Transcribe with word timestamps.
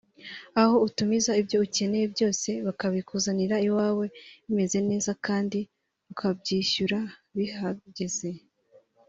aho 0.61 0.75
utumiza 0.87 1.31
ibyo 1.41 1.57
ukeneye 1.65 2.05
byose 2.13 2.49
bakabikuzanira 2.65 3.55
iwawe 3.67 4.05
bimeze 4.45 4.77
neza 4.89 5.11
kandi 5.25 5.59
ukabyishyura 6.11 6.99
bihageze 7.37 8.29